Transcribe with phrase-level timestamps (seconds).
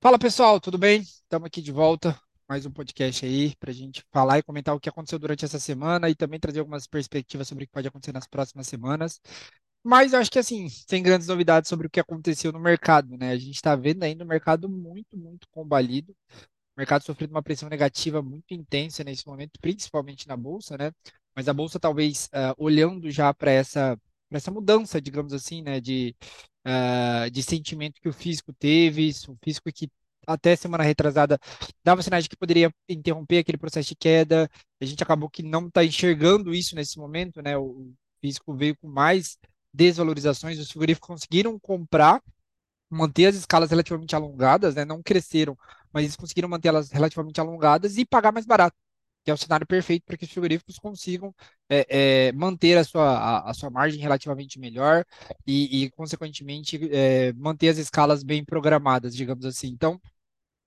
[0.00, 1.00] Fala pessoal, tudo bem?
[1.00, 2.16] Estamos aqui de volta,
[2.48, 5.58] mais um podcast aí para a gente falar e comentar o que aconteceu durante essa
[5.58, 9.20] semana e também trazer algumas perspectivas sobre o que pode acontecer nas próximas semanas.
[9.82, 13.30] Mas eu acho que assim, sem grandes novidades sobre o que aconteceu no mercado, né?
[13.32, 17.68] A gente está vendo ainda o mercado muito, muito combalido, o mercado sofrendo uma pressão
[17.68, 20.92] negativa muito intensa nesse momento, principalmente na bolsa, né?
[21.34, 25.80] Mas a bolsa talvez ah, olhando já para essa, para essa mudança, digamos assim, né?
[25.80, 26.14] De
[26.70, 29.90] ah, de sentimento que o físico teve, o físico que
[30.26, 31.38] até semana retrasada
[31.82, 34.50] dava sinais de que poderia interromper aquele processo de queda.
[34.78, 37.56] A gente acabou que não está enxergando isso nesse momento, né?
[37.56, 37.90] O
[38.20, 39.38] físico veio com mais
[39.72, 42.22] desvalorizações, os frigoríficos conseguiram comprar,
[42.90, 44.84] manter as escalas relativamente alongadas, né?
[44.84, 45.56] Não cresceram,
[45.90, 48.76] mas eles conseguiram manter elas relativamente alongadas e pagar mais barato
[49.28, 51.34] que é o cenário perfeito para que os frigoríficos consigam
[51.68, 55.04] é, é, manter a sua, a, a, sua margem relativamente melhor
[55.46, 59.68] e, e consequentemente, é, manter as escalas bem programadas, digamos assim.
[59.68, 60.00] Então,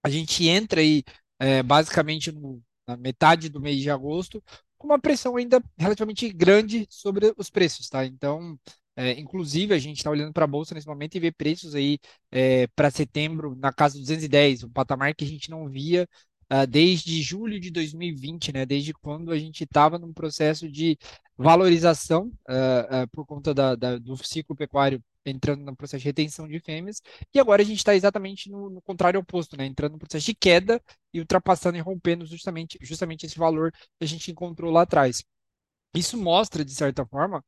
[0.03, 1.03] a gente entra aí
[1.39, 4.43] é, basicamente no, na metade do mês de agosto
[4.77, 8.05] com uma pressão ainda relativamente grande sobre os preços, tá?
[8.05, 8.59] Então,
[8.95, 11.97] é, inclusive, a gente está olhando para a bolsa nesse momento e vê preços aí
[12.31, 16.07] é, para setembro na casa dos 210, um patamar que a gente não via
[16.51, 18.65] uh, desde julho de 2020, né?
[18.65, 20.97] Desde quando a gente estava num processo de
[21.37, 26.47] valorização uh, uh, por conta da, da, do ciclo pecuário entrando no processo de retenção
[26.47, 26.99] de fêmeas,
[27.31, 29.65] e agora a gente está exatamente no, no, contrário oposto, né?
[29.65, 30.81] Entrando no processo de queda
[31.13, 35.23] e ultrapassando e rompendo justamente, justamente esse valor que a gente encontrou lá atrás.
[35.95, 37.43] Isso mostra, de certa forma,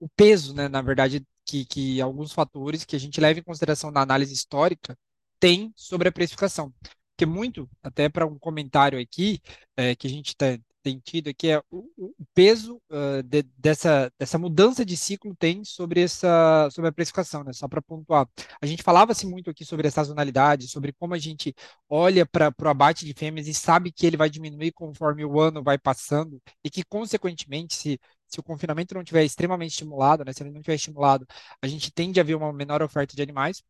[0.00, 3.90] o peso, né, na verdade, que, que alguns fatores que a gente leva em consideração
[3.90, 4.96] na análise histórica
[5.38, 6.72] tem sobre a precificação
[7.16, 9.40] que muito, até para um comentário aqui,
[9.76, 14.12] é, que a gente tá, tem tido aqui, é o, o peso uh, de, dessa,
[14.18, 17.52] dessa mudança de ciclo tem sobre, essa, sobre a precificação, né?
[17.52, 18.28] Só para pontuar.
[18.60, 21.54] A gente falava-se muito aqui sobre a sazonalidade, sobre como a gente
[21.88, 25.62] olha para o abate de fêmeas e sabe que ele vai diminuir conforme o ano
[25.62, 28.00] vai passando e que, consequentemente, se
[28.32, 31.26] se o confinamento não tiver extremamente estimulado, né, se ele não tiver estimulado,
[31.60, 33.62] a gente tende a ver uma menor oferta de animais,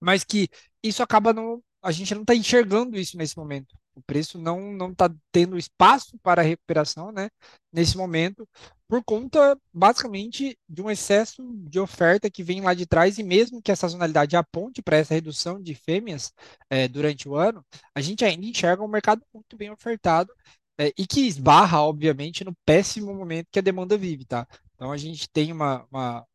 [0.00, 0.48] mas que
[0.82, 3.76] isso acaba não, a gente não está enxergando isso nesse momento.
[3.94, 7.28] O preço não não está tendo espaço para recuperação, né?
[7.72, 8.48] Nesse momento,
[8.88, 13.62] por conta basicamente de um excesso de oferta que vem lá de trás e mesmo
[13.62, 16.32] que a sazonalidade aponte para essa redução de fêmeas
[16.68, 17.64] é, durante o ano,
[17.94, 20.32] a gente ainda enxerga um mercado muito bem ofertado
[20.78, 24.46] é, e que esbarra, obviamente, no péssimo momento que a demanda vive, tá?
[24.74, 26.26] Então a gente tem uma, uma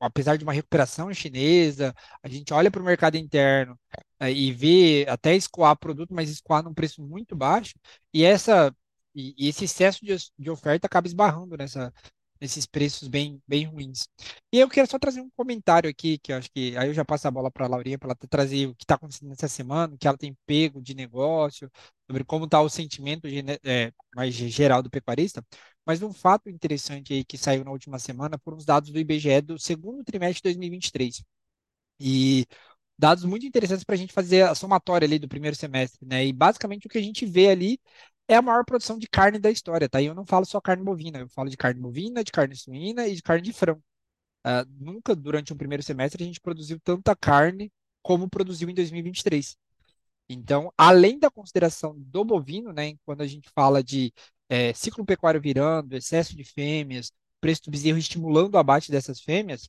[0.00, 3.78] apesar de uma recuperação chinesa, a gente olha para o mercado interno
[4.20, 7.74] é, e vê até escoar produto, mas escoar num preço muito baixo,
[8.12, 8.74] e essa
[9.14, 11.92] e, e esse excesso de, de, oferta acaba esbarrando nessa,
[12.40, 14.08] nesses preços bem, bem ruins.
[14.52, 17.04] E eu quero só trazer um comentário aqui, que eu acho que aí eu já
[17.04, 19.94] passo a bola para a Laurinha para ela trazer o que está acontecendo nessa semana,
[19.94, 21.70] o que ela tem pego de negócio,
[22.06, 23.26] sobre como está o sentimento
[23.64, 25.42] é, mais geral do pecuarista.
[25.86, 29.40] Mas um fato interessante aí que saiu na última semana foram os dados do IBGE
[29.40, 31.24] do segundo trimestre de 2023.
[32.00, 32.46] E
[32.98, 36.26] dados muito interessantes para a gente fazer a somatória ali do primeiro semestre, né?
[36.26, 37.78] E basicamente o que a gente vê ali
[38.28, 40.00] é a maior produção de carne da história, tá?
[40.00, 43.06] E eu não falo só carne bovina, eu falo de carne bovina, de carne suína
[43.06, 43.82] e de carne de frango.
[44.46, 49.56] Uh, nunca durante um primeiro semestre a gente produziu tanta carne como produziu em 2023.
[50.28, 54.12] Então, além da consideração do bovino, né, quando a gente fala de
[54.48, 59.68] é, ciclo pecuário virando, excesso de fêmeas, preço do bezerro estimulando o abate dessas fêmeas,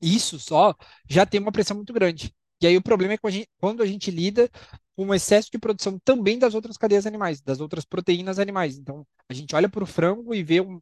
[0.00, 0.74] isso só
[1.08, 2.34] já tem uma pressão muito grande.
[2.60, 3.18] E aí o problema é
[3.58, 4.48] quando a gente lida
[4.96, 8.78] com um excesso de produção também das outras cadeias animais, das outras proteínas animais.
[8.78, 10.80] Então, a gente olha para o frango e vê um,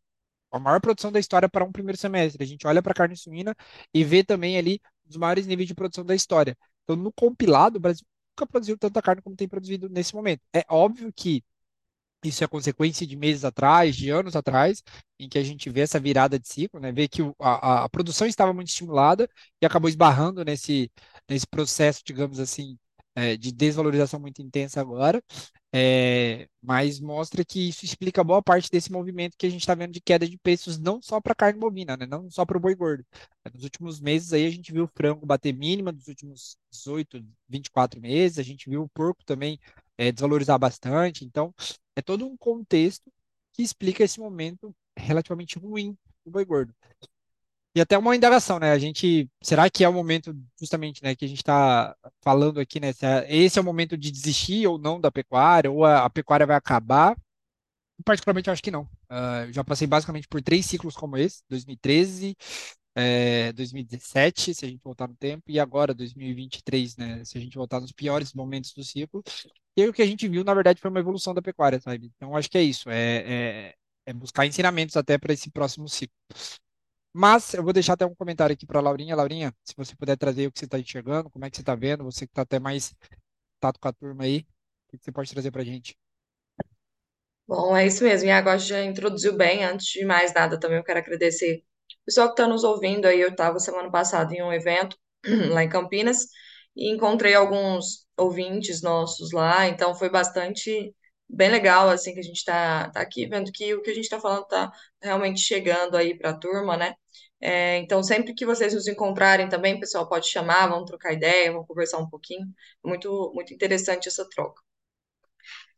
[0.52, 2.42] a maior produção da história para um primeiro semestre.
[2.42, 3.54] A gente olha para a carne suína
[3.94, 6.56] e vê também ali os maiores níveis de produção da história.
[6.84, 10.42] Então, no compilado, o Brasil nunca produziu tanta carne como tem produzido nesse momento.
[10.52, 11.42] É óbvio que
[12.24, 14.82] isso é consequência de meses atrás, de anos atrás,
[15.18, 16.92] em que a gente vê essa virada de ciclo, né?
[16.92, 19.28] Vê que a, a produção estava muito estimulada
[19.60, 20.90] e acabou esbarrando nesse,
[21.28, 22.78] nesse processo, digamos assim,
[23.14, 25.22] é, de desvalorização muito intensa agora,
[25.72, 29.92] é, mas mostra que isso explica boa parte desse movimento que a gente está vendo
[29.92, 32.06] de queda de preços, não só para carne bovina, né?
[32.06, 33.04] Não só para o boi gordo.
[33.52, 38.00] Nos últimos meses aí a gente viu o frango bater mínima dos últimos 18, 24
[38.00, 39.58] meses, a gente viu o porco também
[39.96, 41.24] é, desvalorizar bastante.
[41.24, 41.54] Então,
[41.96, 43.10] é todo um contexto
[43.52, 46.74] que explica esse momento relativamente ruim do boi gordo.
[47.74, 48.72] E até uma indagação, né?
[48.72, 52.80] A gente, será que é o momento justamente, né, que a gente está falando aqui,
[52.80, 52.90] né?
[53.00, 56.46] É, esse é o momento de desistir ou não da pecuária, ou a, a pecuária
[56.46, 57.16] vai acabar?
[58.04, 58.82] Particularmente, eu acho que não.
[59.10, 62.36] Uh, eu já passei basicamente por três ciclos como esse, 2013,
[62.96, 67.24] é, 2017, se a gente voltar no tempo, e agora 2023, né?
[67.24, 69.22] Se a gente voltar nos piores momentos do ciclo.
[69.84, 72.12] E o que a gente viu, na verdade, foi uma evolução da pecuária, sabe?
[72.16, 73.74] Então, acho que é isso, é, é,
[74.06, 76.14] é buscar ensinamentos até para esse próximo ciclo.
[77.12, 79.16] Mas eu vou deixar até um comentário aqui para a Laurinha.
[79.16, 81.74] Laurinha, se você puder trazer o que você está enxergando, como é que você está
[81.74, 82.94] vendo, você que está até mais
[83.60, 84.46] tato com a turma aí,
[84.92, 85.96] o que você pode trazer para a gente?
[87.46, 88.28] Bom, é isso mesmo.
[88.28, 89.64] E agora já introduziu bem.
[89.64, 91.64] Antes de mais nada, também eu quero agradecer
[92.02, 93.20] o pessoal que está nos ouvindo aí.
[93.20, 94.96] Eu estava semana passada em um evento
[95.52, 96.26] lá em Campinas
[96.76, 99.66] e encontrei alguns ouvintes nossos lá.
[99.68, 100.94] Então foi bastante
[101.28, 104.04] bem legal assim que a gente está tá aqui vendo que o que a gente
[104.04, 104.70] está falando está
[105.02, 106.94] realmente chegando aí para a turma, né?
[107.40, 111.66] É, então sempre que vocês nos encontrarem também, pessoal, pode chamar, vamos trocar ideia, vamos
[111.66, 112.46] conversar um pouquinho.
[112.84, 114.60] Muito muito interessante essa troca.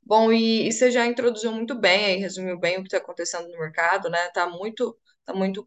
[0.05, 3.49] Bom, e, e você já introduziu muito bem aí, resumiu bem o que está acontecendo
[3.49, 4.29] no mercado, né?
[4.31, 5.67] Tá muito, tá muito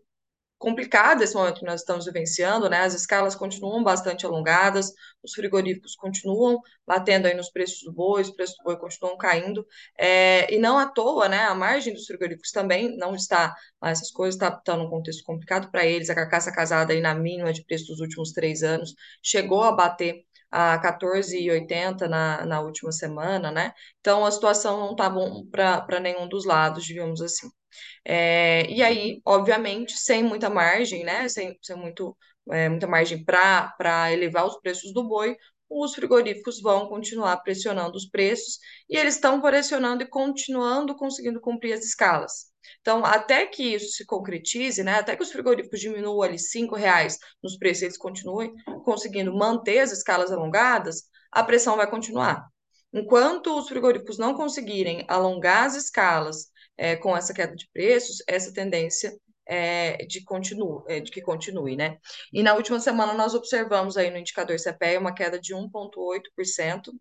[0.57, 2.79] complicado esse momento que nós estamos vivenciando, né?
[2.79, 4.91] As escalas continuam bastante alongadas,
[5.23, 9.65] os frigoríficos continuam batendo aí nos preços do boi, os preços do boi continuam caindo,
[9.97, 11.39] é, e não à toa, né?
[11.39, 13.53] A margem dos frigoríficos também não está,
[13.83, 17.13] essas coisas estão tá, tá num contexto complicado para eles, a carcaça casada aí na
[17.13, 22.91] mínima de preço dos últimos três anos chegou a bater a 14,80 na, na última
[22.91, 23.73] semana, né?
[23.99, 27.49] Então a situação não está bom para nenhum dos lados, digamos assim.
[28.05, 31.27] É, e aí, obviamente, sem muita margem, né?
[31.29, 32.15] Sem, sem muito,
[32.51, 35.37] é, muita margem para elevar os preços do boi,
[35.69, 38.59] os frigoríficos vão continuar pressionando os preços
[38.89, 42.53] e eles estão pressionando e continuando conseguindo cumprir as escalas.
[42.81, 47.17] Então, até que isso se concretize, né, até que os frigoríficos diminuam ali cinco reais
[47.41, 48.53] nos preços, eles continuem
[48.83, 52.45] conseguindo manter as escalas alongadas, a pressão vai continuar.
[52.93, 56.47] Enquanto os frigoríficos não conseguirem alongar as escalas
[56.77, 59.13] é, com essa queda de preços, essa tendência
[59.47, 61.97] é, de, continue, é, de que continue, né?
[62.33, 66.91] E na última semana nós observamos aí no indicador CPE uma queda de 1,8%,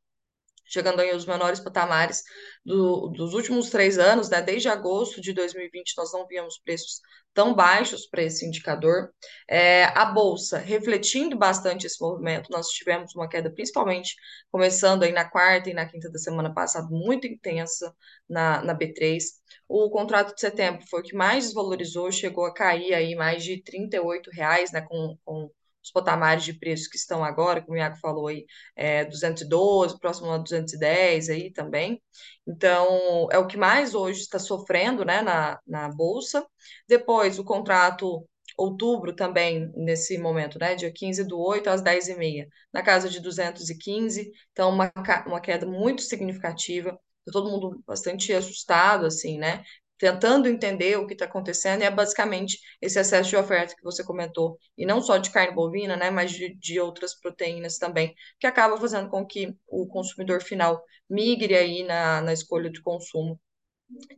[0.65, 2.23] chegando aí aos menores patamares
[2.65, 4.41] do, dos últimos três anos, né?
[4.43, 7.01] Desde agosto de 2020 nós não víamos preços
[7.35, 9.13] tão baixos para esse indicador.
[9.49, 14.15] É, a bolsa, refletindo bastante esse movimento, nós tivemos uma queda, principalmente
[14.51, 17.93] começando aí na quarta e na quinta da semana passada, muito intensa
[18.29, 19.25] na, na B3.
[19.69, 23.55] O contrato de setembro foi o que mais desvalorizou, chegou a cair aí mais de
[23.55, 23.91] R$
[24.33, 24.81] reais, né?
[24.83, 25.51] Com, com
[25.85, 30.31] os patamares de preços que estão agora, como o Iago falou aí, é 212, próximo
[30.31, 32.03] a 210 aí também.
[32.47, 36.47] Então, é o que mais hoje está sofrendo, né, na, na Bolsa.
[36.89, 38.27] Depois, o contrato
[38.57, 43.09] outubro também, nesse momento, né, dia 15 do 8 às 10 e meia, na casa
[43.09, 44.93] de 215, então uma,
[45.27, 49.65] uma queda muito significativa, tá todo mundo bastante assustado, assim, né,
[50.05, 54.59] tentando entender o que está acontecendo, é basicamente esse excesso de oferta que você comentou,
[54.77, 58.79] e não só de carne bovina, né, mas de, de outras proteínas também, que acaba
[58.79, 63.41] fazendo com que o consumidor final migre aí na, na escolha de consumo,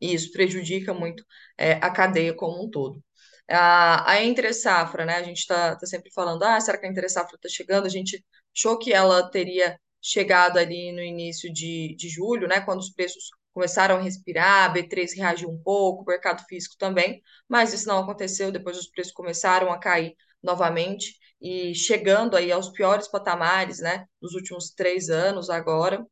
[0.01, 1.25] e isso prejudica muito
[1.57, 3.01] é, a cadeia como um todo.
[3.49, 6.89] A, a entre safra, né, a gente está tá sempre falando, ah, será que a
[6.91, 7.87] entre safra está chegando?
[7.87, 8.25] A gente
[8.57, 13.31] achou que ela teria chegado ali no início de, de julho, né, quando os preços
[13.57, 18.01] começaram a respirar, a B3 reagiu um pouco, o mercado físico também, mas isso não
[18.01, 24.05] aconteceu, depois os preços começaram a cair novamente e chegando aí aos piores patamares, né,
[24.21, 26.07] dos últimos três anos agora,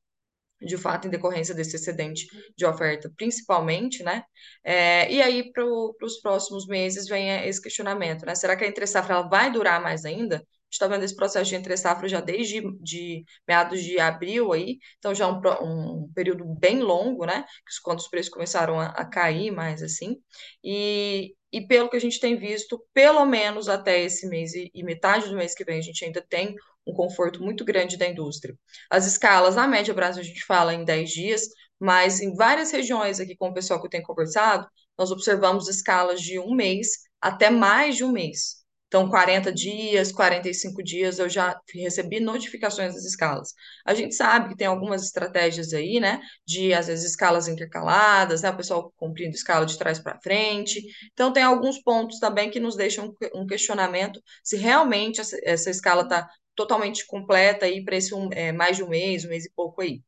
[0.60, 2.26] de fato, em decorrência desse excedente
[2.56, 4.24] de oferta, principalmente, né?
[4.64, 8.34] É, e aí, para os próximos meses, vem esse questionamento, né?
[8.34, 10.42] Será que a entre safra vai durar mais ainda?
[10.74, 15.14] Está vendo esse processo de entre safra já desde de meados de abril aí, então
[15.14, 17.44] já um, um período bem longo, né?
[17.82, 20.16] Quando os preços começaram a, a cair mais assim,
[20.62, 24.82] e, e pelo que a gente tem visto, pelo menos até esse mês e, e
[24.82, 26.54] metade do mês que vem, a gente ainda tem
[26.86, 28.56] um conforto muito grande da indústria.
[28.90, 33.20] As escalas, na média Brasil, a gente fala em 10 dias, mas em várias regiões
[33.20, 34.66] aqui com o pessoal que eu tenho conversado,
[34.98, 36.88] nós observamos escalas de um mês
[37.20, 38.63] até mais de um mês.
[38.94, 43.52] Então, 40 dias, 45 dias, eu já recebi notificações das escalas.
[43.84, 48.50] A gente sabe que tem algumas estratégias aí, né, de às vezes escalas intercaladas, né,
[48.50, 50.80] o pessoal cumprindo escala de trás para frente.
[51.12, 56.04] Então, tem alguns pontos também que nos deixam um questionamento se realmente essa, essa escala
[56.04, 59.50] está totalmente completa aí para esse um, é, mais de um mês, um mês e
[59.56, 60.04] pouco aí.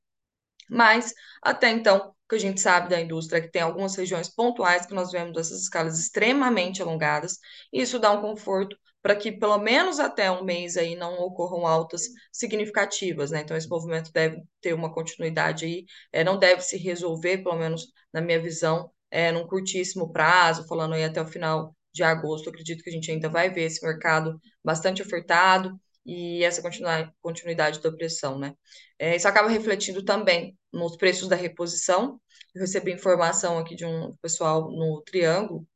[0.70, 1.12] Mas,
[1.42, 4.84] até então, o que a gente sabe da indústria é que tem algumas regiões pontuais
[4.84, 7.38] que nós vemos essas escalas extremamente alongadas,
[7.72, 11.64] e isso dá um conforto para que pelo menos até um mês aí não ocorram
[11.64, 13.42] altas significativas, né?
[13.42, 17.86] Então esse movimento deve ter uma continuidade aí, é, não deve se resolver, pelo menos
[18.12, 22.82] na minha visão, é, num curtíssimo prazo, falando aí até o final de agosto, acredito
[22.82, 26.62] que a gente ainda vai ver esse mercado bastante ofertado e essa
[27.20, 28.54] continuidade da pressão, né?
[28.98, 32.20] É, isso acaba refletindo também nos preços da reposição.
[32.54, 35.66] Eu recebi informação aqui de um pessoal no Triângulo,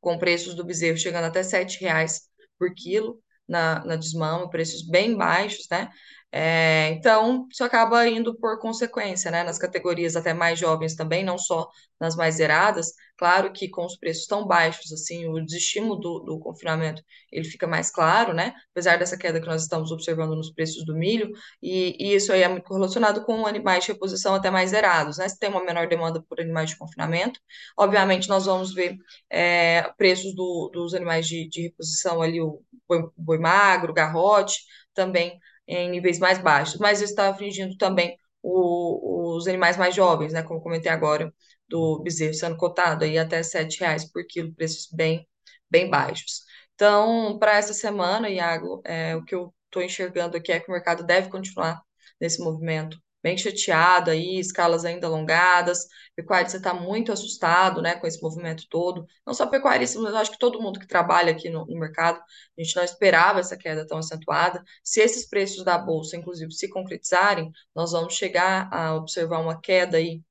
[0.00, 2.22] com preços do bezerro chegando até R$ reais
[2.58, 5.88] por quilo na, na desmama, preços bem baixos, né?
[6.34, 9.42] É, então, isso acaba indo por consequência, né?
[9.44, 11.68] Nas categorias até mais jovens também, não só
[12.00, 12.92] nas mais zeradas.
[13.18, 17.66] Claro que com os preços tão baixos, assim, o desestímulo do, do confinamento, ele fica
[17.66, 18.54] mais claro, né?
[18.70, 21.30] Apesar dessa queda que nós estamos observando nos preços do milho,
[21.62, 25.28] e, e isso aí é muito correlacionado com animais de reposição até mais zerados, né?
[25.28, 27.38] Se tem uma menor demanda por animais de confinamento,
[27.76, 28.96] obviamente nós vamos ver
[29.30, 34.62] é, preços do, dos animais de, de reposição ali, o boi, boi magro, garrote,
[34.94, 40.42] também em níveis mais baixos, mas está afligindo também o, os animais mais jovens, né?
[40.42, 41.32] Como comentei agora,
[41.68, 45.26] do bezerro sendo cotado aí até R$ reais por quilo, preços bem,
[45.70, 46.42] bem baixos.
[46.74, 50.72] Então, para essa semana, Iago, é, o que eu estou enxergando aqui é que o
[50.72, 51.80] mercado deve continuar
[52.20, 55.86] nesse movimento bem chateado aí, escalas ainda alongadas.
[56.16, 59.06] Pecuarista está muito assustado, né, com esse movimento todo.
[59.26, 62.62] Não só pecuarista, mas acho que todo mundo que trabalha aqui no, no, mercado, a
[62.62, 64.62] gente não esperava essa queda tão acentuada.
[64.82, 69.96] Se esses preços da bolsa, inclusive, se concretizarem, nós vamos chegar a observar uma queda
[69.98, 70.22] aí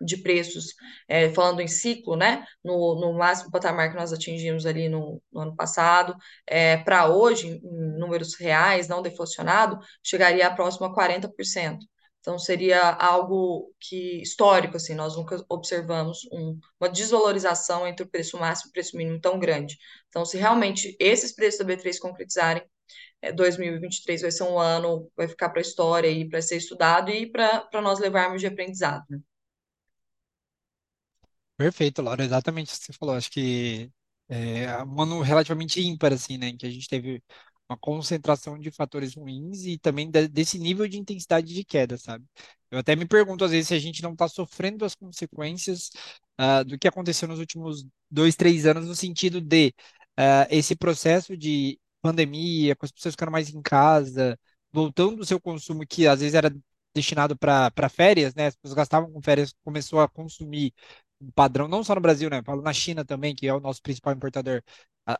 [0.00, 0.74] de preços,
[1.08, 5.40] é, falando em ciclo, né, no, no máximo patamar que nós atingimos ali no, no
[5.40, 6.14] ano passado,
[6.46, 11.78] é, para hoje, em números reais, não deflacionado, chegaria a próximo a 40%.
[12.28, 18.36] Então, seria algo que histórico, assim, nós nunca observamos um, uma desvalorização entre o preço
[18.36, 19.78] máximo e o preço mínimo tão grande.
[20.10, 22.62] Então, se realmente esses preços da B3 concretizarem,
[23.22, 27.10] é, 2023 vai ser um ano, vai ficar para a história e para ser estudado
[27.10, 29.06] e para nós levarmos de aprendizado.
[29.08, 29.18] Né?
[31.56, 33.14] Perfeito, Laura, exatamente o que você falou.
[33.14, 33.90] Acho que
[34.28, 37.22] é um ano relativamente ímpar, assim, né, que a gente teve
[37.68, 42.24] uma concentração de fatores ruins e também desse nível de intensidade de queda, sabe?
[42.70, 45.90] Eu até me pergunto às vezes se a gente não está sofrendo as consequências
[46.40, 49.74] uh, do que aconteceu nos últimos dois, três anos, no sentido de
[50.18, 54.38] uh, esse processo de pandemia, com as pessoas ficando mais em casa,
[54.72, 56.54] voltando o seu consumo que às vezes era
[56.94, 58.46] destinado para férias, né?
[58.46, 60.72] As pessoas gastavam com férias, começou a consumir
[61.20, 62.42] um padrão, não só no Brasil, né?
[62.44, 64.62] Falo na China também, que é o nosso principal importador.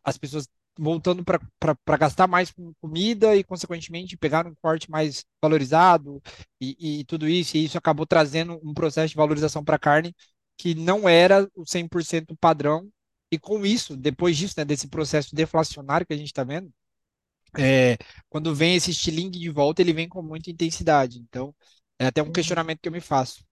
[0.04, 0.48] As pessoas
[0.78, 6.22] voltando para gastar mais com comida e, consequentemente, pegar um corte mais valorizado
[6.60, 7.56] e, e tudo isso.
[7.56, 10.14] E isso acabou trazendo um processo de valorização para a carne
[10.56, 12.88] que não era o 100% padrão.
[13.30, 16.72] E com isso, depois disso, né, desse processo deflacionário que a gente está vendo,
[17.58, 17.96] é,
[18.28, 21.18] quando vem esse estilingue de volta, ele vem com muita intensidade.
[21.18, 21.54] Então,
[21.98, 22.32] é até um uhum.
[22.32, 23.44] questionamento que eu me faço.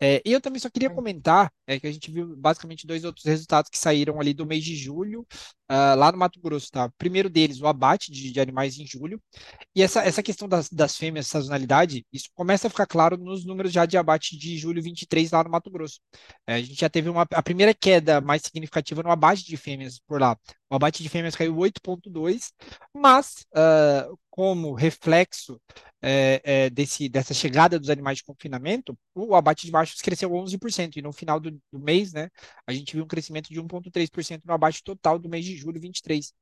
[0.00, 3.24] É, e eu também só queria comentar é, que a gente viu basicamente dois outros
[3.24, 5.26] resultados que saíram ali do mês de julho,
[5.70, 6.88] uh, lá no Mato Grosso, tá?
[6.96, 9.20] Primeiro deles, o abate de, de animais em julho.
[9.74, 13.72] E essa, essa questão das, das fêmeas, sazonalidade, isso começa a ficar claro nos números
[13.72, 16.00] já de abate de julho 23 lá no Mato Grosso.
[16.46, 19.98] É, a gente já teve uma, a primeira queda mais significativa no abate de fêmeas
[20.06, 20.36] por lá.
[20.70, 22.52] O abate de fêmeas caiu 8,2,
[22.94, 25.60] mas uh, como reflexo
[26.00, 30.94] é, é, desse, dessa chegada dos animais de confinamento, o abate de machos cresceu 11%,
[30.94, 32.30] e no final do, do mês, né,
[32.64, 36.32] a gente viu um crescimento de 1,3% no abate total do mês de julho 23.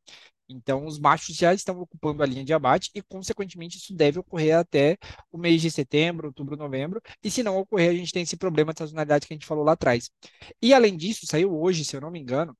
[0.46, 4.58] Então, os machos já estão ocupando a linha de abate e, consequentemente, isso deve ocorrer
[4.58, 4.98] até
[5.32, 7.00] o mês de setembro, outubro, novembro.
[7.24, 9.64] E se não ocorrer, a gente tem esse problema de sazonalidade que a gente falou
[9.64, 10.10] lá atrás.
[10.60, 12.54] E, além disso, saiu hoje, se eu não me engano,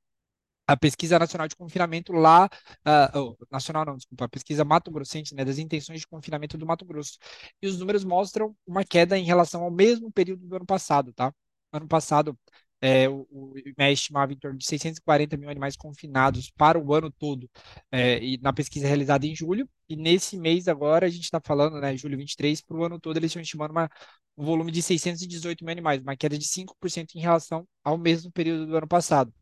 [0.67, 2.47] a pesquisa nacional de confinamento lá,
[2.87, 6.67] uh, oh, nacional não, desculpa, a pesquisa Mato Grossense, né, das intenções de confinamento do
[6.67, 7.19] Mato Grosso.
[7.63, 11.33] E os números mostram uma queda em relação ao mesmo período do ano passado, tá?
[11.73, 12.39] Ano passado,
[12.81, 17.49] é, o, IMEA estimava em torno de 640 mil animais confinados para o ano todo,
[17.91, 21.81] é, e na pesquisa realizada em julho, e nesse mês agora, a gente está falando,
[21.81, 23.91] né, julho 23, para o ano todo, eles estão estimando uma,
[24.37, 28.67] um volume de 618 mil animais, uma queda de 5% em relação ao mesmo período
[28.67, 29.33] do ano passado.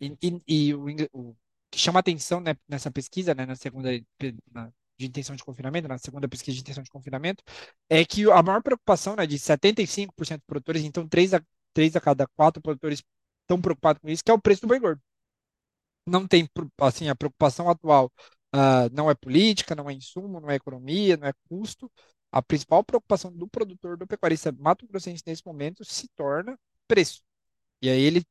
[0.00, 1.36] E, e, e o, o,
[1.70, 3.90] que chama atenção né, nessa pesquisa, né, na segunda,
[4.52, 7.42] na, de intenção de confinamento, na segunda pesquisa de intenção de confinamento,
[7.88, 11.42] é que a maior preocupação né, de 75% dos produtores, então 3 a
[11.76, 13.02] três a cada quatro produtores
[13.42, 15.02] estão preocupados com isso, que é o preço do boi gordo.
[16.06, 16.48] Não tem,
[16.80, 18.10] assim, a preocupação atual
[18.54, 21.90] uh, não é política, não é insumo, não é economia, não é custo.
[22.32, 27.22] A principal preocupação do produtor, do pecuarista mato-grossense nesse momento se torna preço.
[27.82, 28.24] E aí ele,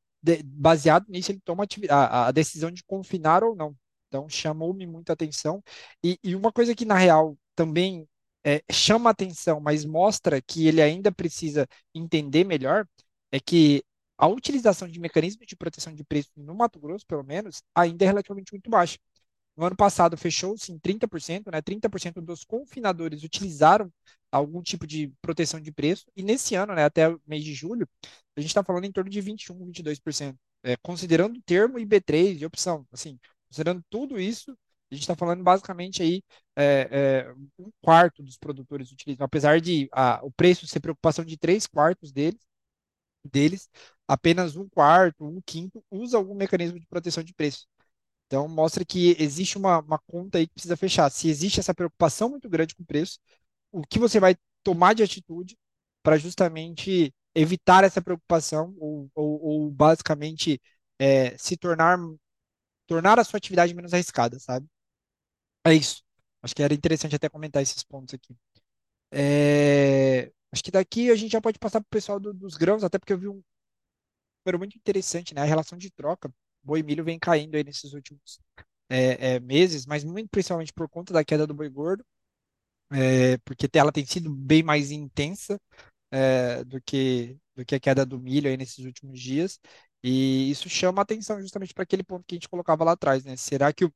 [0.46, 3.76] baseado nisso, ele toma a, a decisão de confinar ou não.
[4.08, 5.64] Então chamou-me muita atenção.
[6.04, 8.08] E, e, uma coisa que, na real, também
[8.44, 12.88] é, chama atenção, mas mostra que ele ainda precisa entender melhor,
[13.36, 13.84] é que
[14.18, 18.08] a utilização de mecanismos de proteção de preço no Mato Grosso, pelo menos, ainda é
[18.08, 18.98] relativamente muito baixa.
[19.58, 21.62] No ano passado fechou-se em 30%, né?
[21.62, 23.92] 30% dos confinadores utilizaram
[24.32, 27.88] algum tipo de proteção de preço, e nesse ano, né, até o mês de julho,
[28.38, 30.36] a gente está falando em torno de 21%, 22%.
[30.64, 34.52] É, considerando o termo IB3 e opção, assim, considerando tudo isso,
[34.92, 36.24] a gente está falando basicamente aí
[36.56, 41.38] é, é, um quarto dos produtores utilizam, apesar de a, o preço ser preocupação de
[41.38, 42.40] três quartos deles,
[43.30, 43.70] deles,
[44.08, 47.68] apenas um quarto, um quinto usa algum mecanismo de proteção de preço.
[48.28, 51.10] Então, mostra que existe uma, uma conta aí que precisa fechar.
[51.12, 53.20] Se existe essa preocupação muito grande com o preço,
[53.72, 55.58] o que você vai tomar de atitude
[56.04, 60.62] para justamente evitar essa preocupação ou, ou, ou basicamente
[61.00, 62.00] é, se tornar
[62.88, 64.68] tornar a sua atividade menos arriscada, sabe?
[65.66, 66.04] É isso.
[66.42, 68.36] Acho que era interessante até comentar esses pontos aqui.
[69.12, 72.84] É, acho que daqui a gente já pode passar para o pessoal do, dos grãos,
[72.84, 73.42] até porque eu vi um
[74.46, 75.42] número muito interessante, né?
[75.42, 76.32] A relação de troca
[76.64, 78.40] boi milho vem caindo aí nesses últimos
[78.90, 82.04] é, é, meses, mas muito principalmente por conta da queda do boi gordo,
[82.92, 85.60] é, porque ela tem sido bem mais intensa
[86.12, 89.60] é, do que do que a queda do milho aí nesses últimos dias,
[90.04, 93.38] e isso chama atenção justamente para aquele ponto que a gente colocava lá atrás, né?
[93.38, 93.94] Será que o,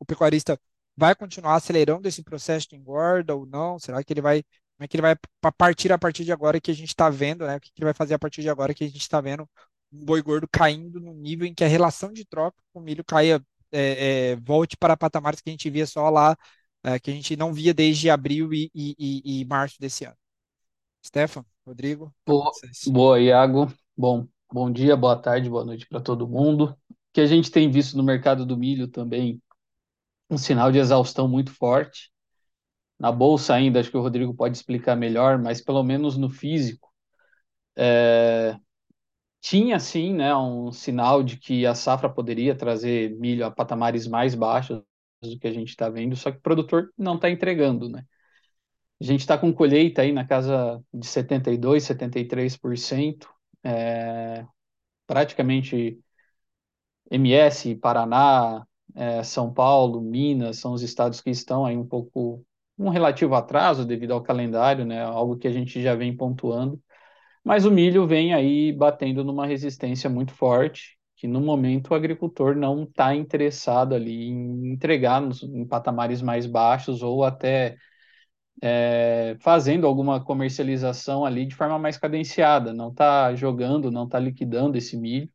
[0.00, 0.60] o pecuarista
[0.96, 3.78] vai continuar acelerando esse processo de engorda ou não?
[3.78, 4.44] Será que ele vai
[4.78, 5.16] como é que ele vai
[5.56, 7.56] partir a partir de agora que a gente está vendo, né?
[7.56, 9.42] O que ele vai fazer a partir de agora que a gente está vendo
[9.92, 13.04] um boi gordo caindo no nível em que a relação de troca com o milho
[13.04, 16.36] caia, é, é, volte para patamares que a gente via só lá,
[16.84, 20.16] é, que a gente não via desde abril e, e, e março desse ano.
[21.04, 22.52] Stefan, Rodrigo, boa,
[22.86, 23.72] boa, Iago.
[23.96, 26.76] Bom, bom dia, boa tarde, boa noite para todo mundo.
[26.88, 29.42] O que a gente tem visto no mercado do milho também,
[30.30, 32.12] um sinal de exaustão muito forte.
[32.98, 36.90] Na bolsa ainda, acho que o Rodrigo pode explicar melhor, mas pelo menos no físico,
[37.76, 38.58] é,
[39.40, 44.34] tinha sim, né, um sinal de que a safra poderia trazer milho a patamares mais
[44.34, 44.82] baixos
[45.22, 48.04] do que a gente está vendo, só que o produtor não está entregando, né?
[49.00, 53.28] A gente está com colheita aí na casa de 72, 73%,
[53.64, 54.46] é,
[55.06, 56.00] praticamente
[57.10, 62.44] MS, Paraná, é, São Paulo, Minas, são os estados que estão aí um pouco
[62.78, 65.02] um relativo atraso devido ao calendário, né?
[65.02, 66.80] Algo que a gente já vem pontuando.
[67.44, 72.54] Mas o milho vem aí batendo numa resistência muito forte, que no momento o agricultor
[72.56, 77.76] não está interessado ali em entregar nos, em patamares mais baixos ou até
[78.62, 84.76] é, fazendo alguma comercialização ali de forma mais cadenciada, não está jogando, não está liquidando
[84.78, 85.30] esse milho.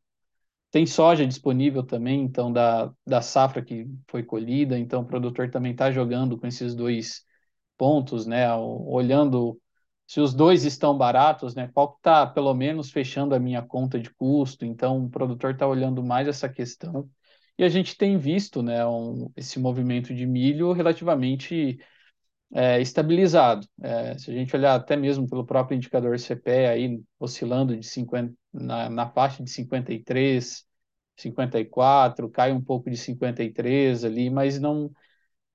[0.72, 5.72] Tem soja disponível também, então, da, da safra que foi colhida, então o produtor também
[5.74, 7.24] está jogando com esses dois
[7.78, 8.54] pontos, né?
[8.56, 9.60] Olhando
[10.08, 11.70] se os dois estão baratos, né?
[11.74, 14.66] Qual está pelo menos fechando a minha conta de custo?
[14.66, 17.10] Então, o produtor está olhando mais essa questão.
[17.58, 21.80] E a gente tem visto, né, um, esse movimento de milho relativamente
[22.54, 23.68] é, estabilizado.
[23.82, 28.34] É, se a gente olhar até mesmo pelo próprio indicador CPE aí oscilando de 50,
[28.54, 30.66] na, na faixa de 53,
[31.18, 34.92] 54, cai um pouco de 53 ali, mas não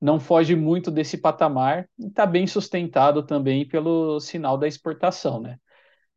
[0.00, 5.58] não foge muito desse patamar e está bem sustentado também pelo sinal da exportação, né?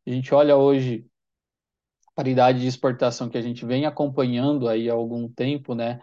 [0.06, 1.06] A gente olha hoje
[2.08, 6.00] a paridade de exportação que a gente vem acompanhando aí há algum tempo, né?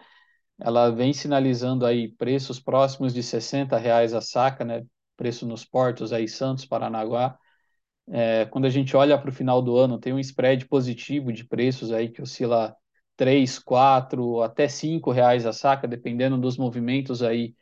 [0.60, 4.84] Ela vem sinalizando aí preços próximos de 60 reais a saca, né?
[5.16, 7.38] Preço nos portos aí Santos, Paranaguá.
[8.08, 11.44] É, quando a gente olha para o final do ano, tem um spread positivo de
[11.44, 12.76] preços aí que oscila
[13.16, 17.54] 3, 4, até 5 reais a saca, dependendo dos movimentos aí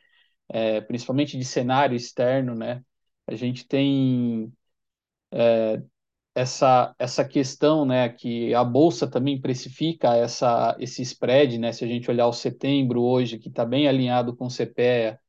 [0.49, 2.83] é, principalmente de cenário externo, né?
[3.27, 4.51] A gente tem
[5.31, 5.81] é,
[6.35, 11.71] essa, essa questão, né, que a bolsa também precifica essa, esse spread, né?
[11.71, 15.19] Se a gente olhar o setembro hoje, que está bem alinhado com o CPEA,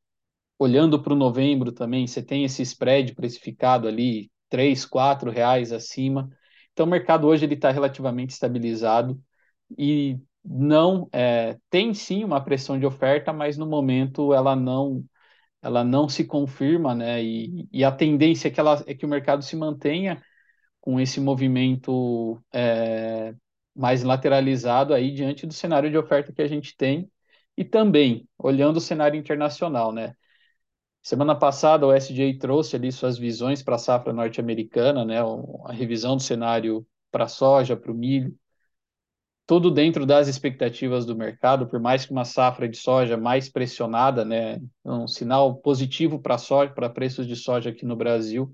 [0.58, 6.28] olhando para o novembro também, você tem esse spread precificado ali, três, quatro reais acima.
[6.72, 9.20] Então, o mercado hoje ele está relativamente estabilizado
[9.78, 15.04] e não é, tem sim uma pressão de oferta, mas no momento ela não
[15.62, 17.22] ela não se confirma, né?
[17.24, 20.22] E, e a tendência é que, ela, é que o mercado se mantenha
[20.80, 23.34] com esse movimento é,
[23.74, 27.10] mais lateralizado aí diante do cenário de oferta que a gente tem
[27.56, 30.14] e também olhando o cenário internacional, né?
[31.02, 35.16] Semana passada o SJ trouxe ali suas visões para a safra norte-americana, né?
[35.66, 38.36] A revisão do cenário para soja, para o milho
[39.50, 44.24] tudo dentro das expectativas do mercado, por mais que uma safra de soja mais pressionada,
[44.24, 48.52] né, um sinal positivo para soja, para preços de soja aqui no Brasil,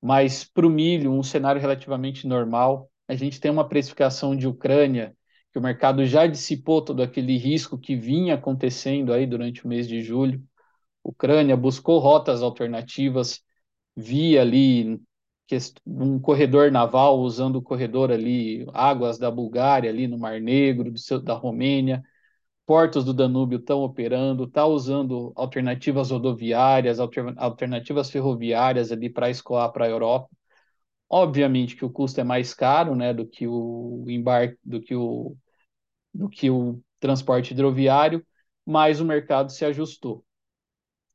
[0.00, 2.88] mas para o milho um cenário relativamente normal.
[3.08, 5.16] A gente tem uma precificação de Ucrânia,
[5.52, 9.88] que o mercado já dissipou todo aquele risco que vinha acontecendo aí durante o mês
[9.88, 10.40] de julho.
[11.02, 13.42] Ucrânia buscou rotas alternativas,
[13.96, 14.96] via ali
[15.86, 21.20] um corredor naval usando o corredor ali, águas da Bulgária ali no Mar Negro, do
[21.22, 22.02] da Romênia,
[22.66, 29.72] portos do Danúbio estão operando, está usando alternativas rodoviárias, alter, alternativas ferroviárias ali para escoar
[29.72, 30.28] para a Europa.
[31.08, 35.36] Obviamente que o custo é mais caro, né, do que o embarque, do que o
[36.12, 38.24] do que o transporte hidroviário,
[38.64, 40.24] mas o mercado se ajustou.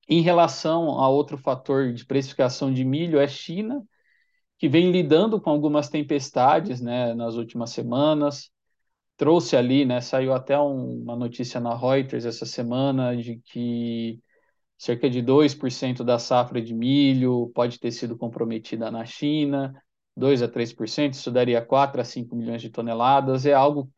[0.08, 3.84] Em relação a outro fator de precificação de milho é China,
[4.60, 8.52] que vem lidando com algumas tempestades, né, nas últimas semanas.
[9.18, 14.20] Trouxe ali, né, saiu até um, uma notícia na Reuters essa semana de que
[14.78, 19.74] cerca de 2% da safra de milho pode ter sido comprometida na China,
[20.16, 23.46] 2 a 3%, isso daria 4 a 5 milhões de toneladas.
[23.46, 23.90] É algo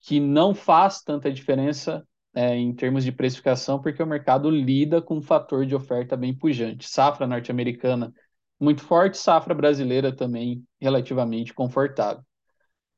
[0.00, 5.16] que não faz tanta diferença é, em termos de precificação, porque o mercado lida com
[5.16, 6.88] um fator de oferta bem pujante.
[6.88, 8.12] Safra norte-americana
[8.60, 12.22] muito forte, safra brasileira também relativamente confortável.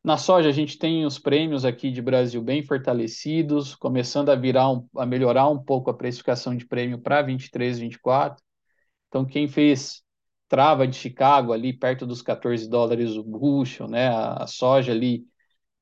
[0.03, 4.71] Na soja, a gente tem os prêmios aqui de Brasil bem fortalecidos, começando a virar
[4.71, 8.43] um, a melhorar um pouco a precificação de prêmio para 23, 24.
[9.09, 10.03] Então, quem fez
[10.49, 14.09] trava de Chicago ali perto dos 14 dólares o bushel, né?
[14.09, 15.27] A, a soja ali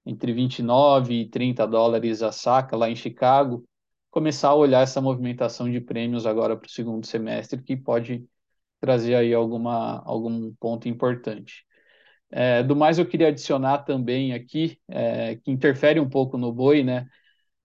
[0.04, 3.64] entre 29 e 30 dólares a saca lá em Chicago,
[4.10, 8.26] começar a olhar essa movimentação de prêmios agora para o segundo semestre, que pode
[8.80, 11.64] trazer aí alguma, algum ponto importante.
[12.30, 16.84] É, do mais, eu queria adicionar também aqui, é, que interfere um pouco no boi,
[16.84, 17.08] né?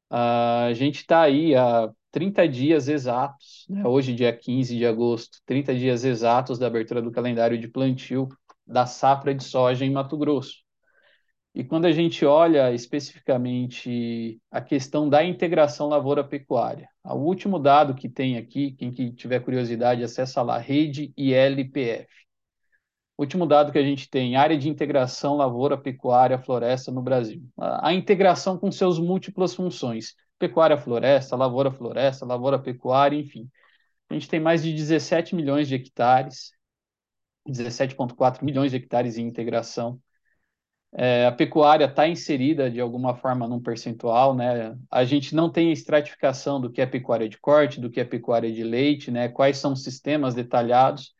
[0.10, 3.86] A gente está aí há 30 dias exatos, né?
[3.86, 8.30] hoje, dia 15 de agosto, 30 dias exatos da abertura do calendário de plantio
[8.66, 10.63] da safra de soja em Mato Grosso.
[11.56, 18.10] E quando a gente olha especificamente a questão da integração lavoura-pecuária, o último dado que
[18.10, 22.08] tem aqui, quem que tiver curiosidade, acessa lá, rede ILPF.
[23.16, 27.44] O último dado que a gente tem, área de integração lavoura-pecuária-floresta no Brasil.
[27.56, 33.48] A, integração com seus múltiplas funções, pecuária-floresta, lavoura-floresta, lavoura-pecuária, enfim.
[34.10, 36.52] A gente tem mais de 17 milhões de hectares,
[37.48, 40.02] 17,4 milhões de hectares em integração
[40.96, 44.78] é, a pecuária está inserida de alguma forma num percentual, né?
[44.92, 48.52] A gente não tem estratificação do que é pecuária de corte, do que é pecuária
[48.52, 49.28] de leite, né?
[49.28, 51.14] Quais são os sistemas detalhados,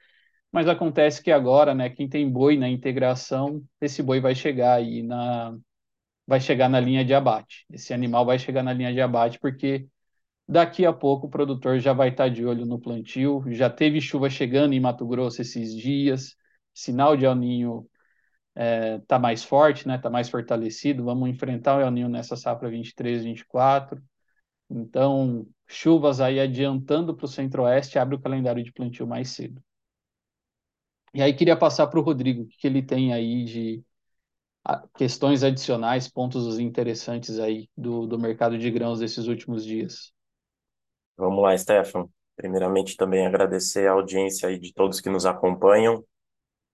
[0.52, 1.90] mas acontece que agora, né?
[1.90, 5.58] Quem tem boi na integração, esse boi vai chegar aí na
[6.28, 7.66] vai chegar na linha de abate.
[7.72, 9.88] Esse animal vai chegar na linha de abate porque
[10.48, 14.02] daqui a pouco o produtor já vai estar tá de olho no plantio, já teve
[14.02, 16.36] chuva chegando em Mato Grosso esses dias,
[16.74, 17.88] sinal de El Ninho
[18.56, 19.96] está é, mais forte, né?
[19.96, 21.04] Está mais fortalecido.
[21.04, 24.02] Vamos enfrentar o El Niño nessa safra 23, 24.
[24.70, 29.62] Então, chuvas aí adiantando para o centro-oeste, abre o calendário de plantio mais cedo.
[31.14, 33.84] E aí queria passar para o Rodrigo, o que ele tem aí de
[34.96, 40.12] questões adicionais, pontos interessantes aí do, do mercado de grãos desses últimos dias.
[41.18, 42.08] Vamos lá, Stefan.
[42.36, 46.04] Primeiramente, também agradecer a audiência aí de todos que nos acompanham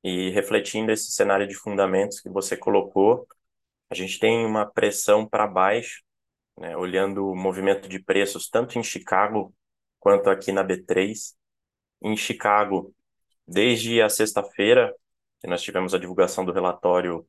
[0.03, 3.27] e refletindo esse cenário de fundamentos que você colocou,
[3.89, 6.03] a gente tem uma pressão para baixo,
[6.57, 9.53] né, olhando o movimento de preços tanto em Chicago
[9.99, 11.35] quanto aqui na B3.
[12.01, 12.93] Em Chicago,
[13.47, 14.93] desde a sexta-feira,
[15.41, 17.27] que nós tivemos a divulgação do relatório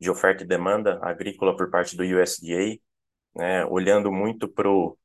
[0.00, 2.78] de oferta e demanda agrícola por parte do USDA,
[3.34, 4.96] né, olhando muito para o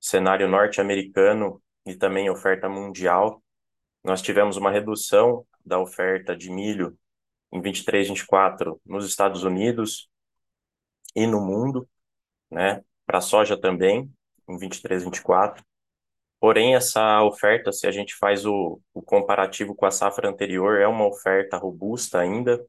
[0.00, 3.42] cenário norte-americano e também oferta mundial,
[4.04, 6.96] nós tivemos uma redução da oferta de milho
[7.52, 10.08] em 23, 24 nos Estados Unidos
[11.14, 11.88] e no mundo,
[12.50, 12.82] né?
[13.06, 14.10] Para soja também,
[14.48, 15.64] em 23, 24.
[16.40, 20.88] Porém, essa oferta, se a gente faz o, o comparativo com a safra anterior, é
[20.88, 22.64] uma oferta robusta ainda.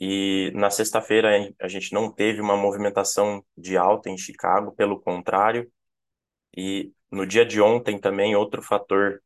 [0.00, 5.70] E na sexta-feira a gente não teve uma movimentação de alta em Chicago, pelo contrário.
[6.56, 9.22] E no dia de ontem também, outro fator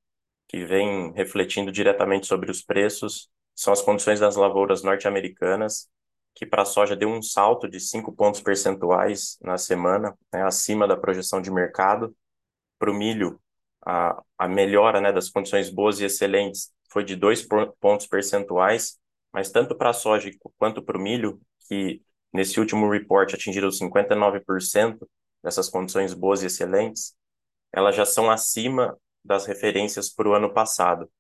[0.49, 5.89] que vem refletindo diretamente sobre os preços são as condições das lavouras norte-americanas,
[6.35, 10.87] que para a soja deu um salto de 5 pontos percentuais na semana, né, acima
[10.87, 12.15] da projeção de mercado.
[12.79, 13.41] Para o milho,
[13.85, 17.47] a, a melhora né, das condições boas e excelentes foi de 2
[17.81, 18.99] pontos percentuais,
[19.33, 25.09] mas tanto para a soja quanto para o milho, que nesse último report atingiram 59%
[25.43, 27.15] dessas condições boas e excelentes,
[27.73, 31.11] elas já são acima das referências para o ano passado.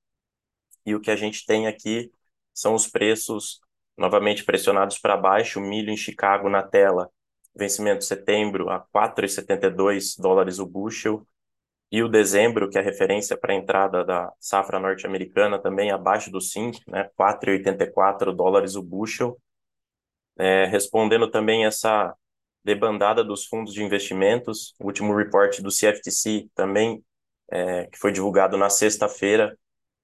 [0.85, 2.12] E o que a gente tem aqui
[2.55, 3.61] são os preços
[3.97, 7.11] novamente pressionados para baixo, milho em Chicago na tela,
[7.55, 11.27] vencimento setembro a 4,72 dólares o bushel,
[11.90, 16.40] e o dezembro, que é referência para a entrada da safra norte-americana, também abaixo do
[16.40, 19.38] 5, né, 4,84 dólares o bushel,
[20.38, 22.14] é, respondendo também essa
[22.64, 27.05] debandada dos fundos de investimentos, o último report do CFTC também,
[27.51, 29.57] é, que foi divulgado na sexta-feira,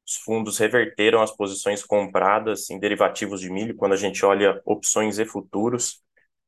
[0.06, 5.18] os fundos reverteram as posições compradas em derivativos de milho, quando a gente olha opções
[5.18, 6.02] e futuros,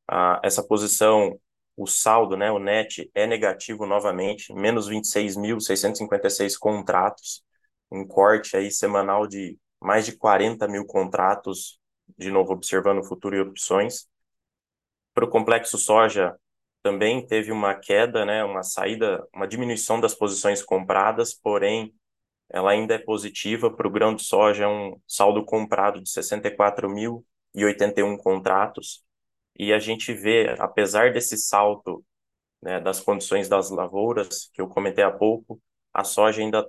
[0.08, 1.38] ah, essa posição,
[1.76, 7.42] o saldo, né, o net, é negativo novamente, menos 26.656 contratos,
[7.90, 11.78] um corte aí semanal de mais de 40 mil contratos,
[12.18, 14.08] de novo observando futuro e opções.
[15.14, 16.34] Para o complexo soja,
[16.84, 21.94] também teve uma queda, né, uma saída, uma diminuição das posições compradas, porém
[22.50, 28.18] ela ainda é positiva para o grão de soja, é um saldo comprado de 64.081
[28.18, 29.02] contratos,
[29.58, 32.04] e a gente vê, apesar desse salto
[32.62, 35.58] né, das condições das lavouras, que eu comentei há pouco,
[35.92, 36.68] a soja ainda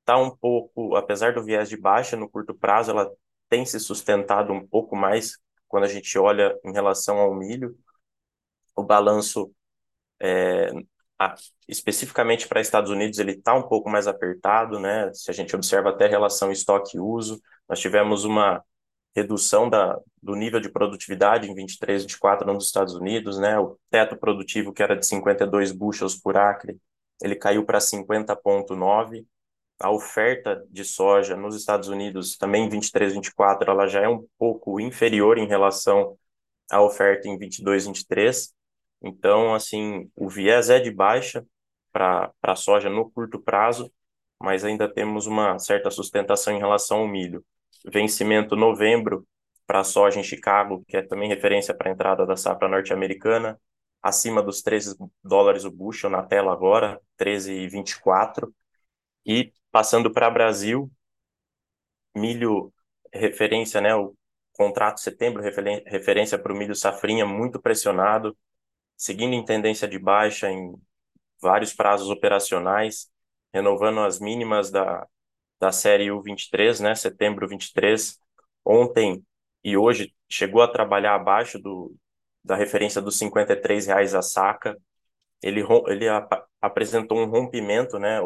[0.00, 3.12] está um pouco, apesar do viés de baixa no curto prazo, ela
[3.50, 7.76] tem se sustentado um pouco mais quando a gente olha em relação ao milho.
[8.76, 9.52] O balanço,
[10.20, 10.70] é,
[11.18, 11.34] a,
[11.68, 15.12] especificamente para Estados Unidos, ele está um pouco mais apertado, né?
[15.14, 18.62] Se a gente observa até relação estoque-uso, nós tivemos uma
[19.14, 23.58] redução da, do nível de produtividade em 23, 24 nos Estados Unidos, né?
[23.58, 26.78] O teto produtivo que era de 52 bushels por acre,
[27.22, 29.26] ele caiu para 50.9.
[29.80, 34.26] A oferta de soja nos Estados Unidos, também em 23, 24, ela já é um
[34.38, 36.16] pouco inferior em relação
[36.70, 38.54] à oferta em 22, 23.
[39.02, 41.46] Então, assim, o viés é de baixa
[41.92, 43.92] para a soja no curto prazo,
[44.40, 47.44] mas ainda temos uma certa sustentação em relação ao milho
[47.90, 49.26] vencimento novembro
[49.66, 53.60] para a soja em Chicago, que é também referência para a entrada da safra norte-americana,
[54.02, 58.52] acima dos 13 dólares o bushel na tela agora, 13,24.
[59.26, 60.90] E passando para Brasil,
[62.14, 62.72] milho
[63.12, 64.14] referência, né, o
[64.52, 68.36] contrato setembro referência para o milho safrinha muito pressionado,
[68.96, 70.74] seguindo em tendência de baixa em
[71.40, 73.08] vários prazos operacionais,
[73.52, 75.06] renovando as mínimas da,
[75.60, 78.18] da série U23, né, setembro 23,
[78.64, 79.24] ontem
[79.62, 81.94] e hoje chegou a trabalhar abaixo do,
[82.44, 84.76] da referência dos 53 reais a saca.
[85.42, 88.20] Ele, ele ap apresentou um rompimento, né,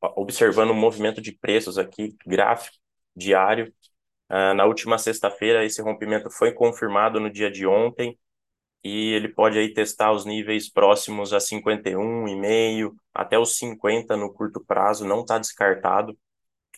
[0.00, 2.76] observando o movimento de preços aqui, gráfico,
[3.14, 3.72] diário.
[4.28, 8.18] Uh, na última sexta-feira, esse rompimento foi confirmado no dia de ontem,
[8.84, 14.64] e ele pode aí testar os níveis próximos a 51,5 até os 50 no curto
[14.64, 16.16] prazo, não está descartado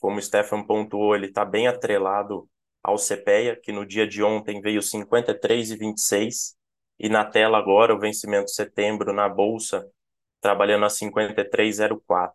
[0.00, 2.48] como o Stefan pontuou, ele está bem atrelado
[2.82, 6.56] ao CPEA, que no dia de ontem veio 53,26,
[6.98, 9.86] e na tela agora o vencimento de setembro na Bolsa,
[10.40, 12.32] trabalhando a 53,04.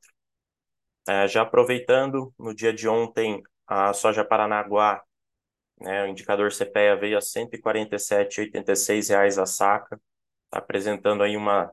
[1.07, 5.03] É, já aproveitando, no dia de ontem, a soja Paranaguá,
[5.79, 9.99] né, o indicador CPEA veio a R$ 147,86 a saca,
[10.51, 11.71] apresentando aí uma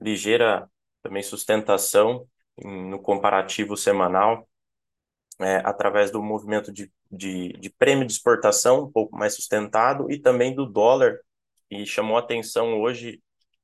[0.00, 0.70] ligeira
[1.02, 2.26] também sustentação
[2.62, 4.48] no comparativo semanal
[5.40, 10.18] é, através do movimento de, de, de, prêmio de exportação um pouco mais sustentado e
[10.18, 11.18] também do dólar,
[11.70, 13.20] e chamou atenção hoje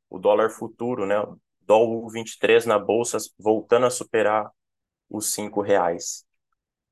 [0.09, 1.17] o dólar futuro, né?
[1.61, 4.51] Dólar 23 na bolsa voltando a superar
[5.09, 6.25] os cinco reais.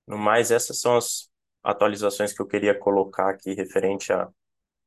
[0.07, 1.29] No mais, essas são as
[1.63, 4.29] atualizações que eu queria colocar aqui referente a,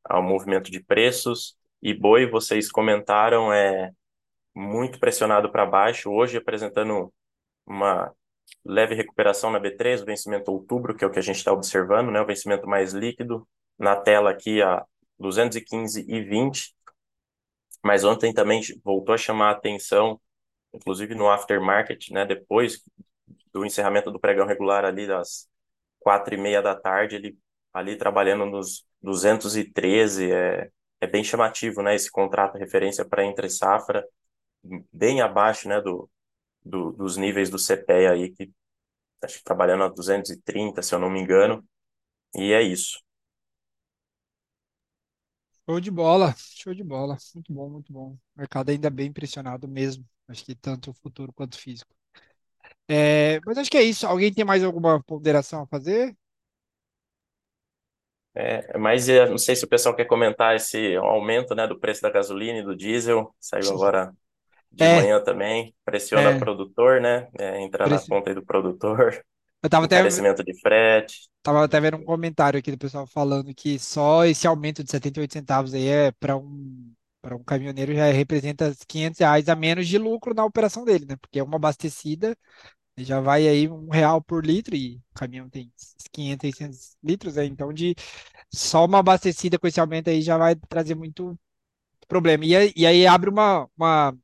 [0.04, 1.58] ao movimento de preços.
[1.82, 3.92] E boi, vocês comentaram, é
[4.56, 7.14] muito pressionado para baixo, hoje apresentando
[7.66, 8.14] uma
[8.66, 12.12] leve recuperação na B3, o vencimento outubro, que é o que a gente está observando,
[12.12, 13.48] né, o vencimento mais líquido,
[13.80, 14.86] na tela aqui a
[15.20, 16.74] 215,20,
[17.84, 20.20] mas ontem também voltou a chamar a atenção,
[20.74, 22.84] inclusive no aftermarket, né, depois
[23.54, 25.50] do encerramento do pregão regular ali das
[26.02, 27.40] quatro e meia da tarde, ele
[27.74, 34.06] ali trabalhando nos 213, é, é bem chamativo, né, esse contrato referência para entre safra,
[34.94, 36.10] bem abaixo, né, do,
[36.66, 38.52] do, dos níveis do CPEA aí, que
[39.24, 41.66] acho que trabalhando a 230, se eu não me engano,
[42.36, 43.00] e é isso.
[45.68, 47.18] Show de bola, show de bola.
[47.34, 48.14] Muito bom, muito bom.
[48.14, 50.08] O mercado ainda bem pressionado mesmo.
[50.28, 51.94] Acho que tanto o futuro quanto o físico.
[52.88, 54.06] É, mas acho que é isso.
[54.08, 56.16] Alguém tem mais alguma ponderação a fazer?
[58.34, 62.02] É, mas eu não sei se o pessoal quer comentar esse aumento, né, do preço
[62.02, 63.36] da gasolina e do diesel.
[63.40, 64.14] Saiu agora
[64.72, 67.30] de É, manhã também, pressiona o é, produtor, né?
[67.40, 69.24] É, entrar na preci- conta aí do produtor.
[69.64, 71.30] Eu tava até, encarecimento de frete.
[71.44, 75.34] tava até vendo um comentário aqui do pessoal falando que só esse aumento de 78
[75.34, 79.98] centavos aí é para um, para um caminhoneiro já representa 500 reais a menos de
[79.98, 81.16] lucro na operação dele, né?
[81.18, 82.38] Porque é uma abastecida
[82.98, 85.72] já vai aí um real por litro e o caminhão tem
[86.12, 87.46] 500, 600 litros, né?
[87.46, 87.96] Então de
[88.54, 91.38] só uma abastecida com esse aumento aí já vai trazer muito
[92.08, 92.46] problema.
[92.46, 94.16] E, e aí abre uma, uma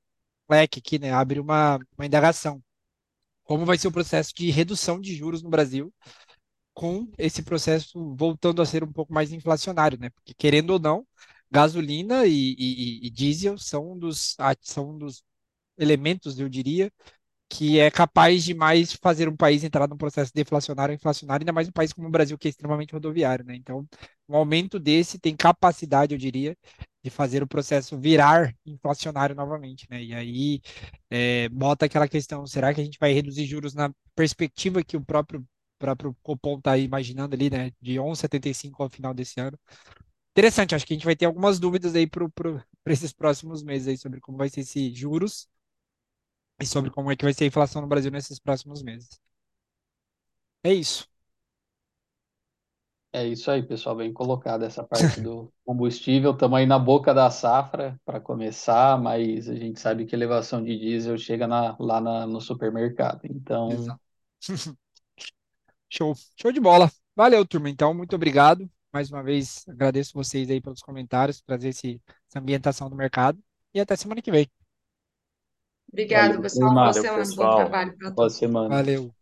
[0.49, 1.13] leque aqui, né?
[1.13, 2.63] Abre uma, uma indagação.
[3.43, 5.93] Como vai ser o processo de redução de juros no Brasil
[6.73, 10.09] com esse processo voltando a ser um pouco mais inflacionário, né?
[10.11, 11.07] Porque querendo ou não,
[11.51, 15.23] gasolina e, e- e diesel são um dos, são um dos
[15.77, 16.91] elementos, eu diria,
[17.49, 21.67] que é capaz de mais fazer um país entrar num processo deflacionário inflacionário, ainda mais
[21.69, 23.55] um país como o Brasil, que é extremamente rodoviário, né?
[23.55, 23.87] Então,
[24.27, 26.57] um aumento desse tem capacidade, eu diria,
[27.03, 30.03] de fazer o processo virar inflacionário novamente, né?
[30.03, 30.61] E aí
[31.09, 35.03] é, bota aquela questão, será que a gente vai reduzir juros na perspectiva que o
[35.05, 35.45] próprio
[35.79, 37.71] próprio Copom está imaginando ali, né?
[37.79, 39.57] De 11,75 ao final desse ano.
[40.37, 43.97] Interessante, acho que a gente vai ter algumas dúvidas aí para esses próximos meses aí
[43.97, 45.49] sobre como vai ser esses juros
[46.61, 49.09] e sobre como é que vai ser a inflação no Brasil nesses próximos meses.
[50.63, 51.07] É isso.
[53.13, 56.31] É isso aí, pessoal, bem colocado essa parte do combustível.
[56.31, 60.77] Estamos aí na boca da safra para começar, mas a gente sabe que elevação de
[60.77, 63.21] diesel chega na- lá na- no supermercado.
[63.25, 63.97] Então.
[65.89, 66.15] Show.
[66.35, 66.89] Show de bola.
[67.15, 67.69] Valeu, turma.
[67.69, 68.69] Então, muito obrigado.
[68.93, 73.39] Mais uma vez, agradeço vocês aí pelos comentários, trazer esse, essa ambientação do mercado.
[73.73, 74.49] E até semana que vem.
[75.91, 76.79] Obrigada, Valeu, pessoal.
[76.79, 77.55] Boa Valeu, semana, bom pessoal.
[77.55, 78.35] trabalho para boa todos.
[78.35, 78.69] semana.
[78.69, 79.16] Valeu.